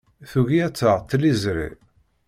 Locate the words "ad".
0.65-0.73